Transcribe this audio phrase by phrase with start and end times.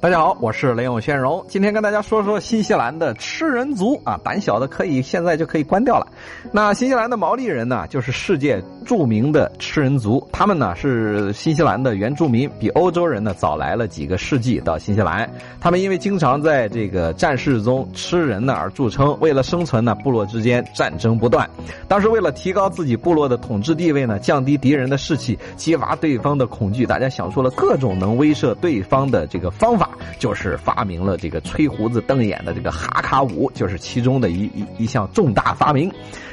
[0.00, 6.06] 大家好，我是雷永轩荣，今天跟大家说说新西兰的吃人族啊，胆小的可以现在就可以关掉了。
[6.50, 15.28] 那新西兰的毛利人呢，就是世界著名的吃人族，他们呢是新西兰的原住民，比欧洲人呢早来了几个世纪到新西兰。
[15.60, 21.48] 他们因为经常在这个战事中吃人呢而著称，为了生存呢，部落之间战争不断。
[21.86, 29.90] 当时为了提高自己部落的统治地位呢，降低敌人的士气，激发对方的恐惧，大家想出了各种能威慑对方的这个方法。
[30.18, 35.92] 就是发明了这个吹胡子瞪眼的这个哈卡舞，就是其中的一一一项重大发明。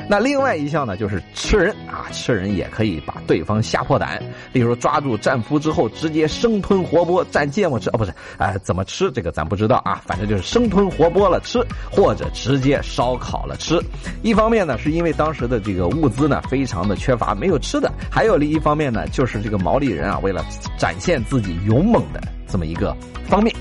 [0.09, 4.21] 那另外一项呢，就是吃人啊，吃人也可以把对方吓破胆。
[4.53, 11.59] 例如抓住战俘之后，直接生吞活剥蘸芥末吃，哦不是，哎，怎么吃这个咱不知道啊，反正就是生吞活剥了吃，
[11.91, 13.81] 或者直接烧烤了吃。
[14.21, 20.45] 一方面呢，是因为当时的这个物资呢非常的缺乏，没有吃的；还有另一方面呢，就是这个毛利人啊，为了
[20.78, 22.95] 展现自己勇猛的这么一个
[23.28, 23.56] 方面。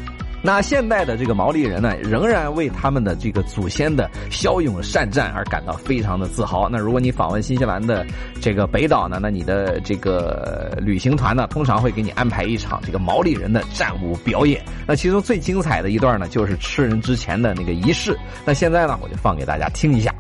[0.47, 6.69] 那现代的这个毛利人呢，仍然为他们的这个祖先的骁勇善战而感到非常的自豪。
[6.69, 8.05] 那如果你访问新西兰的
[8.43, 14.63] 这个北岛呢，那你的这个旅行团呢，通常会给你安排一场这个毛利人的战舞表演。
[14.87, 18.15] 那其中最精彩的一段呢，就是吃人之前的那个仪式。
[18.45, 20.15] 那现在呢，我就放给大家听一下。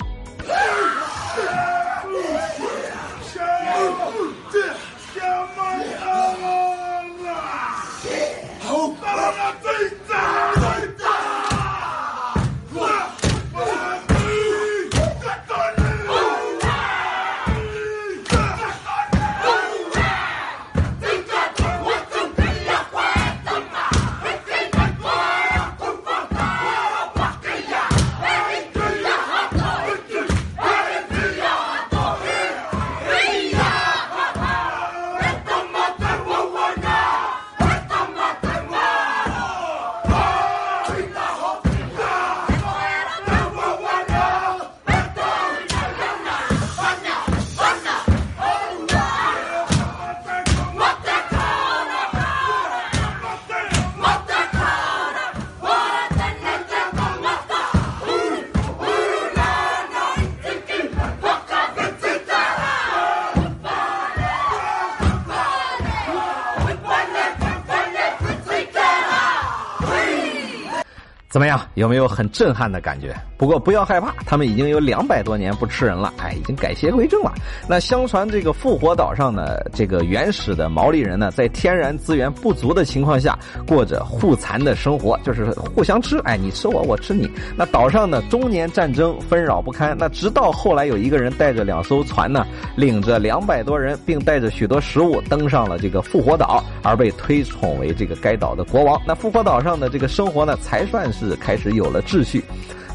[71.35, 71.61] 怎么样？
[71.75, 73.13] 有没有很震撼的感觉？
[73.37, 77.35] 不过不要害怕，他们已经有两百多年不吃人了，哎，已经改邪归正了。
[77.69, 83.37] 那相传这个复活岛上呢，这个原始的毛利人呢，在天然资源不足的情况下，
[83.67, 87.29] 过着互残的生活，就是互相吃，哎，你吃我，我吃你。
[87.57, 89.97] 那岛上呢，终年战争纷扰不堪。
[89.99, 92.47] 那直到后来有一个人带着两艘船呢，
[92.77, 99.03] 领着两百多人，并带着许多食物登上了这个复活岛，而被推崇为这个该岛的国王。
[99.05, 101.24] 那复活岛上的这个生活呢，才算是。
[101.37, 102.43] 开始有了秩序。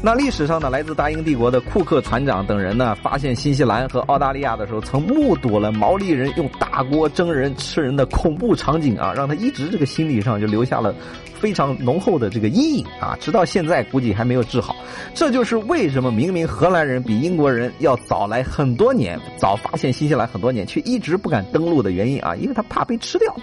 [0.02, 10.94] 那历史上呢，来自大英帝国的库克船长等人呢，发现新西兰和澳大利亚的时候，曾目睹了毛利人用大锅蒸人、吃人的恐怖场景啊，让他一直这个心理上就留下了。
[11.40, 14.76] 非常浓厚的这个阴影啊，直到现在估计还没有治好。
[15.14, 23.34] 这就是为什么明明荷兰人比英国人要早来很多年，早发现新西兰很多年，却一直不敢登陆的原因啊，因为他怕被吃掉。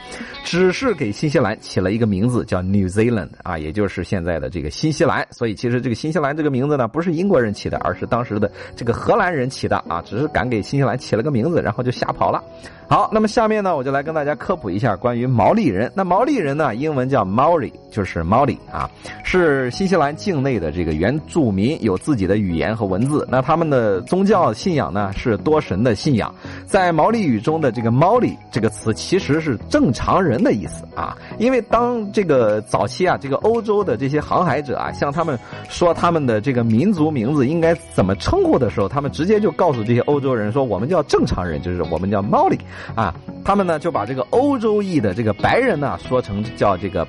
[0.44, 5.28] 只是给新西兰起了一个名字叫 New Zealand 啊，也就是现在的这个新西兰。
[5.32, 12.44] 所以其实这个新西兰这个名字呢，不是英国人起的，而是当时的这个荷兰人起的啊，只是敢给新西兰起了个名字，然后就吓跑了。
[12.90, 15.92] 好，那么下面呢，我就来跟大家科普一下关于毛利人。
[15.94, 18.90] 那毛利人呢，英文叫 Maori，就是毛利啊，
[19.24, 23.28] 是新西兰境内的这个原住民，有自己的语言和文字。
[23.30, 26.34] 那他们的宗教信仰呢，是多神的信仰。
[26.66, 31.18] 在毛利语中的这个“毛利”这个词，其实是正常人的意思啊。
[31.40, 35.38] 因为当这个早期啊，这个欧洲的这些航海者啊，向他们
[35.70, 42.58] 说他们的这个民族名字应该怎么称呼的时候，他们直接就告诉这些欧洲人说，我们叫正常人，就是我们叫毛利。
[42.96, 43.14] 啊，
[43.44, 47.06] 他们呢就把这个欧洲裔的这个白人呢说成叫这个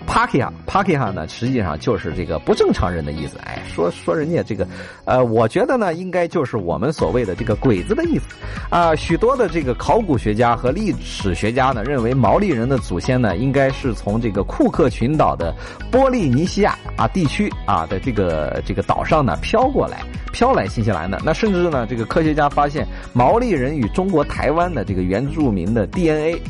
[0.68, 3.38] Pakia，Pakia 呢实际上就是这个不正常人的意思。
[3.44, 4.66] 哎，说说人家这个，
[5.04, 8.24] 呃，我觉得呢应该就是我们所谓的这个鬼子的意思。
[8.70, 15.54] 啊，许多的这个考古学家和历史学家呢认为毛利人的祖先呢应该是从这个库克群岛的
[15.90, 21.20] 波利尼西亚啊地区啊的这个这个岛上呢飘过来，飘来新西兰的。
[21.24, 25.68] 那甚至呢这个科学家发现毛利人与中国台湾的这个原住民。
[25.68, 26.40] 的 DNA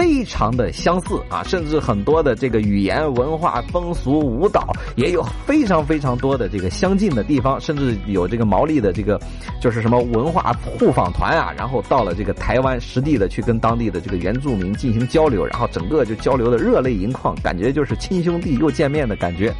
[0.00, 4.66] 非常的相似啊，甚至很多的这个语言、文化、风俗、舞蹈
[4.96, 9.20] 也有非常非常多的这个相近的地方，甚至有这个毛利的这个
[9.60, 19.52] 就是什么文化互访团啊，然后到了这个台湾实地的去跟当地的这个原住民进行交流，然后整个就交流的热泪盈眶，感觉就是亲兄弟又见面的感觉。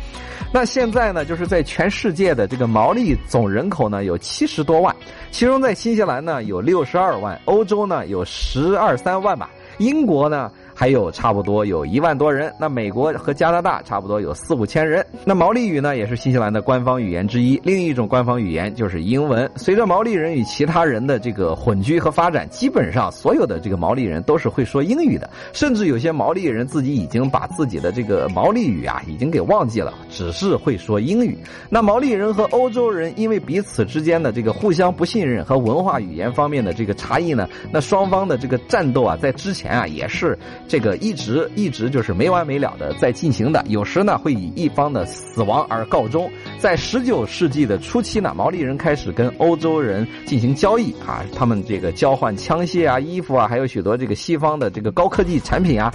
[0.54, 4.96] 那现在呢，就是在全世界的这个毛利总人口呢有七十多万，
[5.30, 9.50] 其中在新西兰呢有六十二万，欧洲呢有十二三万吧，
[9.80, 10.52] 英国呢。
[10.80, 15.04] 还有差不多有一万多人，那美国和加拿大差不多有四五千人。
[15.26, 17.60] 那毛利语呢，也是新西兰的官方语言之一。
[17.62, 19.46] 另一种官方语言就是英文。
[19.56, 25.28] 随着毛利人与其他人的这个混居和发展，基本上所有的这个毛利人都是会说英语的。
[25.52, 31.36] 甚至有些毛利人自己已经把自己的这个毛利语啊，已经给忘记了，只是会说英语。
[31.68, 40.38] 那毛利人和欧洲人因为彼此之间的这个互相不信任和文化语言方面的这个差异呢，那双方的这个战斗啊，在之前啊也是。
[40.70, 46.30] 这个一直一直就是没完没了的在进行的，有时呢会以一方的死亡而告终。
[46.60, 55.92] 在十九世纪的初期呢，毛利人开始跟欧洲人进行交易啊，他们这个交换枪械啊、衣服啊，还有许多这个西方的这个高科技产品啊。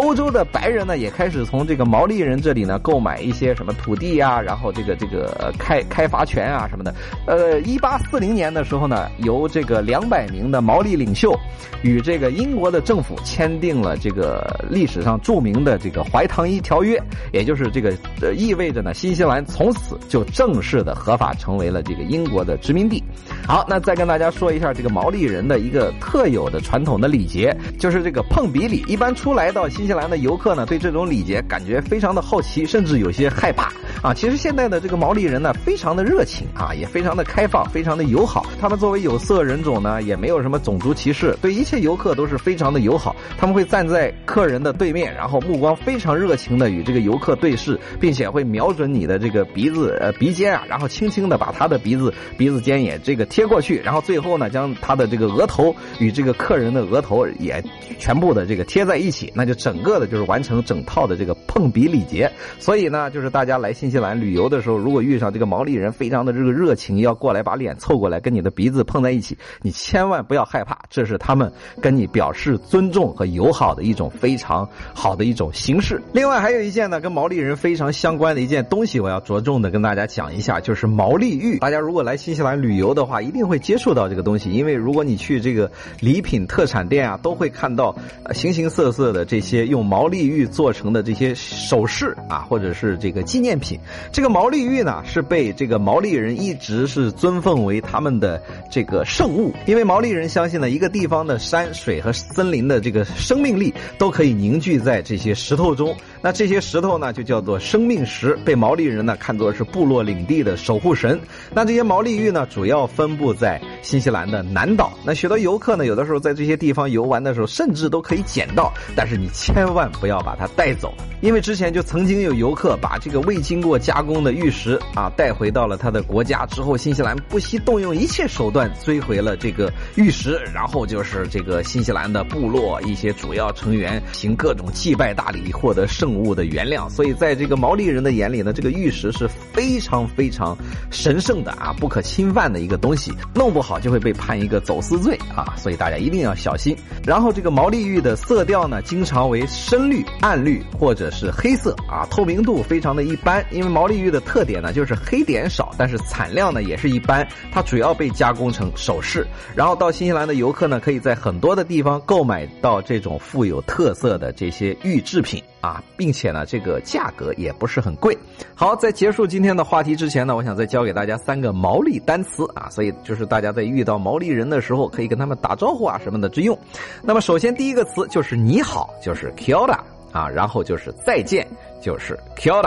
[0.00, 6.94] 欧洲的白人呢也开始从这个毛利人这里呢购买一些什么土地呀，然后这个这个开开发权啊什么的。
[7.26, 11.34] 呃，一八四零年的时候呢，由这个两百名的毛利领袖
[11.82, 14.46] 与这个英国的政府签订了这个。
[14.70, 17.00] 历史上著名的这个怀唐伊条约，
[17.32, 17.94] 也就是这个
[18.34, 23.02] 意味着呢，新西兰从此就正式的合法成为了这个英国的殖民地。
[23.46, 28.84] 好，那再跟大家说一下这个毛利人的一个特有的传统的礼节，就是这个碰鼻礼。
[28.88, 33.72] 一般出来到新接下来的游客呢，对这种礼节感觉非常的好奇，甚至有些害怕。
[34.02, 34.14] 啊。
[34.14, 38.46] 其实现在的这个毛利人呢，非常的热情啊，也非常的开放，非常的友好。
[38.60, 43.14] 他们作为有色人种呢，也没有什么种族歧视，对一切游客都是非常的友好。
[43.36, 57.62] 他们会站在客人的对面，然后目光非常热情的与这个游客对视，并且会瞄准你的这个鼻子呃鼻尖啊，然后轻轻的把他的鼻子鼻子尖也这个贴过去，然后最后呢将他的这个额头与这个客人的额头也
[57.98, 62.30] 全部的这个贴在一起，那就整个的就是完成整套的这个碰鼻礼节。
[62.58, 74.10] 所以呢，就是大家来新新西兰旅游的时候，如果遇上这个毛利人非常的这个热情，要过来把脸凑过来跟你的鼻子碰在一起，你千万不要害怕，这是他们跟你表示尊重和友好的一种。
[74.16, 76.00] 非常好的一种形式。
[76.12, 81.58] 另外还有一件呢，跟毛利人非常相关的一件东西，我要着重的跟大家讲一下，就是毛利玉。
[81.58, 87.94] 大家如果来新西兰旅游的话，一定会接触到这个东西，因为如果你去这个礼品特产店啊，都会看到
[88.32, 93.75] 形形色色的这些用毛利玉做成的这些首饰啊，或者是这个纪念品。
[94.10, 104.10] 这个毛利玉呢，是被这个毛利人一直是尊奉为他们的这个圣物，因为毛利人相信呢，一个地方的山水和森林的这个生命力都。
[104.16, 111.20] 可以凝聚在这些石头中，那这些石头呢，就叫做生命石，被毛利人呢看作是部落领地的守护神。
[111.52, 114.90] 那这些毛利玉呢，主要分布在新西兰的南岛。
[115.04, 134.00] 那许多游客呢，有的时候在这些地方游玩的时候，甚至都可以捡到，但是你千万不要把它带走，因为之前就曾经有游客把这个未经做加工的玉石啊带回到了他的国家之后，新西兰不惜动用一切手段追回了这个玉石，然后就是这个新西兰的部落一些主要成员。
[134.12, 136.88] 行各种祭拜大礼，获得圣物的原谅。
[136.88, 140.56] 所以，在这个毛利人的眼里呢，这个玉石是非常非常
[140.92, 143.12] 神圣的啊，不可侵犯的一个东西。
[143.34, 146.76] 弄不好就会被判一个走私罪啊，所以大家一定要小心。
[147.04, 153.44] 然后，这个毛利玉的色调呢，经常为深绿、暗绿或者是黑色啊，透明度非常的一般。
[153.56, 157.26] 因为毛利玉的特点呢，就是黑点少，但是产量呢也是一般。
[157.50, 159.26] 它主要被加工成首饰。
[159.56, 163.96] 然后到新西兰的游客呢，可以在很多的地方购买到这种富有特。
[163.96, 168.14] 色的这些玉制品啊，并且呢，这个价格也不是很贵。
[168.54, 176.56] 好，在结束今天的话题之前呢，我想再教给大家三个毛利单词啊，所以就是大家在遇到毛利人的时候，可以跟他们打招呼啊什么的之用。
[177.02, 179.66] 那么，首先第一个词就是你好，就是 Kia
[180.12, 181.46] 啊，然后就是再见，
[181.80, 182.62] 就是 Kia。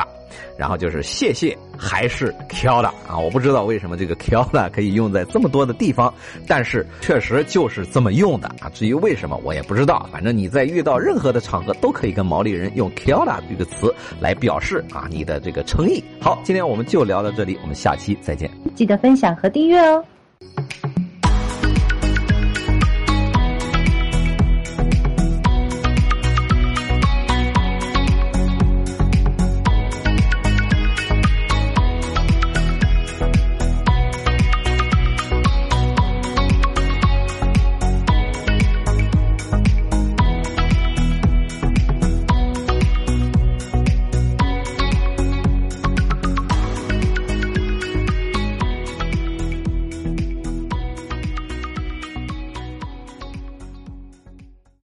[0.55, 3.17] 然后就是谢谢，还是 Kia 啊？
[3.17, 6.13] 我不知道为什么这个 Kia 可以用在这么多的地方，
[6.47, 8.69] 但是确实就是这么用的啊。
[8.73, 10.07] 至于为什么，我也不知道。
[10.11, 16.03] 反正你在遇到任何的场合，都可以跟毛利人用 Kia 这个词来表示啊你的这个诚意。
[16.21, 18.51] 好，今天我们就聊到这里，我们下期再见。
[18.75, 20.03] 记得分享和订阅哦。